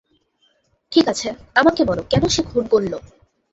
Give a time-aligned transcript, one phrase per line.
[0.91, 1.27] ঠিক আছে,
[1.55, 2.93] আমাকে বলো, কেন সে খুন করল?